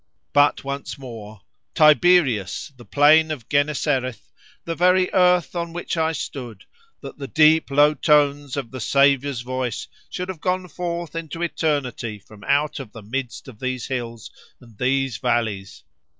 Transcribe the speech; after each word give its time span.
But 0.33 0.63
once 0.63 0.97
more—"Tiberias—the 0.97 2.85
plain 2.85 3.29
of 3.29 3.47
Gennesareth—the 3.49 4.73
very 4.73 5.13
earth 5.13 5.55
on 5.55 5.73
which 5.73 5.95
I 5.95 6.11
stood—that 6.11 7.19
the 7.19 7.27
deep 7.27 7.69
low 7.69 7.93
tones 7.93 8.57
of 8.57 8.71
the 8.71 8.79
Saviour's 8.79 9.41
voice 9.41 9.87
should 10.09 10.29
have 10.29 10.41
gone 10.41 10.67
forth 10.69 11.15
into 11.15 11.43
eternity 11.43 12.17
from 12.17 12.43
out 12.45 12.79
of 12.79 12.93
the 12.93 13.03
midst 13.03 13.47
of 13.47 13.59
these 13.59 13.85
hills 13.85 14.31
and 14.59 14.75
these 14.79 15.17
valleys!" 15.17 15.83